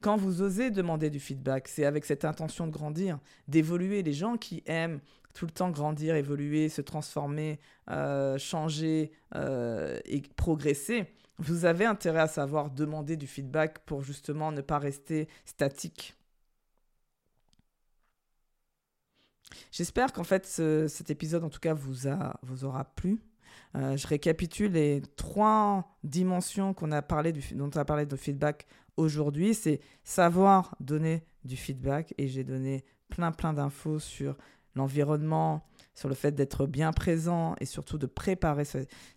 Quand 0.00 0.16
vous 0.16 0.42
osez 0.42 0.70
demander 0.70 1.10
du 1.10 1.20
feedback, 1.20 1.68
c'est 1.68 1.84
avec 1.84 2.04
cette 2.04 2.24
intention 2.24 2.66
de 2.66 2.72
grandir, 2.72 3.18
d'évoluer. 3.46 4.02
Les 4.02 4.12
gens 4.12 4.36
qui 4.36 4.62
aiment 4.66 5.00
tout 5.34 5.46
le 5.46 5.52
temps 5.52 5.70
grandir, 5.70 6.16
évoluer, 6.16 6.68
se 6.68 6.82
transformer, 6.82 7.60
euh, 7.90 8.36
changer 8.38 9.12
euh, 9.34 9.98
et 10.04 10.22
progresser, 10.36 11.06
vous 11.38 11.64
avez 11.64 11.84
intérêt 11.84 12.20
à 12.20 12.28
savoir 12.28 12.70
demander 12.70 13.16
du 13.16 13.26
feedback 13.26 13.80
pour 13.80 14.02
justement 14.02 14.52
ne 14.52 14.60
pas 14.60 14.78
rester 14.78 15.28
statique. 15.44 16.14
J'espère 19.70 20.12
qu'en 20.12 20.24
fait 20.24 20.46
cet 20.46 21.10
épisode 21.10 21.44
en 21.44 21.50
tout 21.50 21.60
cas 21.60 21.74
vous, 21.74 22.08
a, 22.08 22.38
vous 22.42 22.64
aura 22.64 22.84
plu. 22.84 23.20
Euh, 23.76 23.96
je 23.96 24.06
récapitule 24.06 24.72
les 24.72 25.02
trois 25.16 25.96
dimensions 26.04 26.74
qu'on 26.74 26.92
a 26.92 27.02
parlé 27.02 27.32
dont 27.32 27.70
on 27.74 27.78
a 27.78 27.84
parlé 27.84 28.06
de 28.06 28.16
feedback 28.16 28.66
aujourd'hui. 28.96 29.54
C'est 29.54 29.80
savoir 30.04 30.76
donner 30.80 31.24
du 31.44 31.56
feedback 31.56 32.14
et 32.18 32.28
j'ai 32.28 32.44
donné 32.44 32.84
plein 33.08 33.32
plein 33.32 33.52
d'infos 33.52 33.98
sur 33.98 34.36
l'environnement, 34.74 35.66
sur 35.94 36.08
le 36.08 36.14
fait 36.14 36.32
d'être 36.32 36.66
bien 36.66 36.92
présent 36.92 37.54
et 37.60 37.66
surtout 37.66 37.98
de 37.98 38.06
préparer 38.06 38.64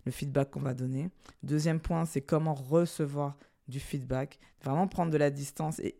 le 0.04 0.12
feedback 0.12 0.50
qu'on 0.50 0.60
va 0.60 0.74
donner. 0.74 1.10
Deuxième 1.42 1.80
point, 1.80 2.04
c'est 2.04 2.20
comment 2.20 2.54
recevoir 2.54 3.36
du 3.68 3.80
feedback, 3.80 4.38
vraiment 4.62 4.86
prendre 4.86 5.10
de 5.10 5.16
la 5.16 5.30
distance 5.30 5.78
et 5.80 5.96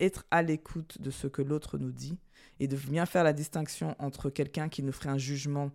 être 0.00 0.24
à 0.30 0.42
l'écoute 0.42 1.00
de 1.00 1.10
ce 1.10 1.26
que 1.26 1.42
l'autre 1.42 1.78
nous 1.78 1.92
dit 1.92 2.18
et 2.60 2.68
de 2.68 2.76
bien 2.76 3.06
faire 3.06 3.24
la 3.24 3.32
distinction 3.32 3.94
entre 3.98 4.30
quelqu'un 4.30 4.68
qui 4.68 4.82
nous 4.82 4.92
ferait 4.92 5.10
un 5.10 5.18
jugement 5.18 5.70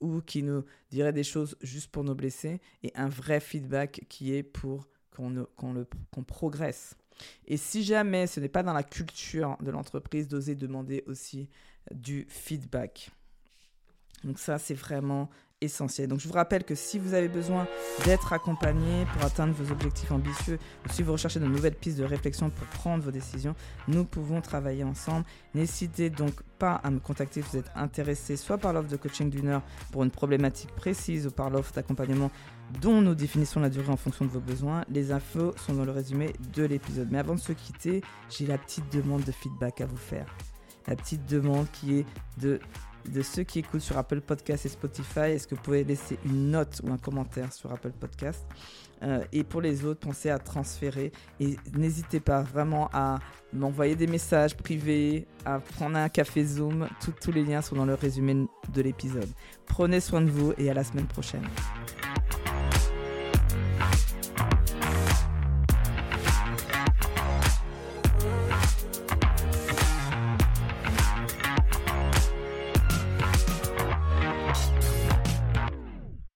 ou 0.00 0.20
qui 0.20 0.42
nous 0.42 0.64
dirait 0.90 1.12
des 1.12 1.24
choses 1.24 1.56
juste 1.60 1.90
pour 1.90 2.04
nous 2.04 2.14
blesser, 2.14 2.60
et 2.82 2.92
un 2.94 3.08
vrai 3.08 3.40
feedback 3.40 4.04
qui 4.08 4.34
est 4.34 4.42
pour 4.42 4.88
qu'on 5.10 5.46
qu'on 5.56 6.24
progresse. 6.24 6.96
Et 7.46 7.56
si 7.56 7.82
jamais 7.82 8.26
ce 8.26 8.40
n'est 8.40 8.48
pas 8.48 8.62
dans 8.62 8.72
la 8.72 8.84
culture 8.84 9.56
de 9.60 9.70
l'entreprise 9.70 10.28
d'oser 10.28 10.54
demander 10.54 11.02
aussi 11.06 11.48
du 11.90 12.26
feedback. 12.28 13.10
Donc 14.24 14.38
ça, 14.38 14.58
c'est 14.58 14.74
vraiment 14.74 15.30
essentiel. 15.60 16.08
Donc 16.08 16.20
je 16.20 16.28
vous 16.28 16.34
rappelle 16.34 16.64
que 16.64 16.74
si 16.74 16.98
vous 16.98 17.14
avez 17.14 17.28
besoin 17.28 17.66
d'être 18.04 18.32
accompagné 18.32 19.04
pour 19.12 19.24
atteindre 19.24 19.52
vos 19.54 19.72
objectifs 19.72 20.12
ambitieux 20.12 20.58
ou 20.86 20.92
si 20.92 21.02
vous 21.02 21.12
recherchez 21.12 21.40
de 21.40 21.46
nouvelles 21.46 21.74
pistes 21.74 21.98
de 21.98 22.04
réflexion 22.04 22.50
pour 22.50 22.66
prendre 22.68 23.02
vos 23.02 23.10
décisions, 23.10 23.54
nous 23.88 24.04
pouvons 24.04 24.40
travailler 24.40 24.84
ensemble. 24.84 25.24
N'hésitez 25.54 26.10
donc 26.10 26.34
pas 26.58 26.74
à 26.74 26.90
me 26.90 27.00
contacter 27.00 27.42
si 27.42 27.48
vous 27.50 27.56
êtes 27.58 27.70
intéressé 27.74 28.36
soit 28.36 28.58
par 28.58 28.72
l'offre 28.72 28.88
de 28.88 28.96
coaching 28.96 29.30
d'une 29.30 29.48
heure 29.48 29.62
pour 29.90 30.04
une 30.04 30.10
problématique 30.10 30.70
précise 30.74 31.26
ou 31.26 31.30
par 31.30 31.50
l'offre 31.50 31.72
d'accompagnement 31.72 32.30
dont 32.80 33.00
nous 33.00 33.14
définissons 33.14 33.60
la 33.60 33.70
durée 33.70 33.90
en 33.90 33.96
fonction 33.96 34.24
de 34.24 34.30
vos 34.30 34.40
besoins. 34.40 34.84
Les 34.88 35.10
infos 35.10 35.54
sont 35.56 35.72
dans 35.74 35.84
le 35.84 35.92
résumé 35.92 36.34
de 36.54 36.64
l'épisode. 36.64 37.08
Mais 37.10 37.18
avant 37.18 37.34
de 37.34 37.40
se 37.40 37.52
quitter, 37.52 38.02
j'ai 38.28 38.46
la 38.46 38.58
petite 38.58 38.92
demande 38.92 39.24
de 39.24 39.32
feedback 39.32 39.80
à 39.80 39.86
vous 39.86 39.96
faire. 39.96 40.26
la 40.86 40.96
petite 40.96 41.26
demande 41.26 41.66
qui 41.72 41.98
est 41.98 42.06
de 42.38 42.60
de 43.06 43.22
ceux 43.22 43.42
qui 43.42 43.60
écoutent 43.60 43.80
sur 43.80 43.96
Apple 43.96 44.20
Podcast 44.20 44.66
et 44.66 44.68
Spotify, 44.68 45.20
est-ce 45.30 45.46
que 45.46 45.54
vous 45.54 45.62
pouvez 45.62 45.84
laisser 45.84 46.18
une 46.24 46.50
note 46.50 46.80
ou 46.84 46.92
un 46.92 46.98
commentaire 46.98 47.52
sur 47.52 47.72
Apple 47.72 47.92
Podcast? 47.92 48.44
Euh, 49.02 49.24
Et 49.32 49.44
pour 49.44 49.60
les 49.60 49.84
autres, 49.84 50.00
pensez 50.00 50.28
à 50.30 50.38
transférer 50.38 51.12
et 51.40 51.56
n'hésitez 51.74 52.20
pas 52.20 52.42
vraiment 52.42 52.90
à 52.92 53.18
m'envoyer 53.52 53.94
des 53.96 54.06
messages 54.06 54.56
privés, 54.56 55.26
à 55.44 55.60
prendre 55.60 55.96
un 55.96 56.08
café 56.08 56.44
Zoom. 56.44 56.88
tous 57.20 57.32
les 57.32 57.44
liens 57.44 57.62
sont 57.62 57.76
dans 57.76 57.86
le 57.86 57.94
résumé 57.94 58.46
de 58.74 58.82
l'épisode. 58.82 59.28
Prenez 59.66 60.00
soin 60.00 60.20
de 60.20 60.30
vous 60.30 60.52
et 60.58 60.68
à 60.70 60.74
la 60.74 60.84
semaine 60.84 61.06
prochaine. 61.06 61.46